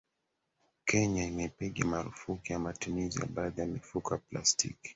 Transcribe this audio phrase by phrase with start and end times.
[0.85, 4.89] Kenya imepiga marufuku ya matumizi ya baadhi ya mifuko ya plastiki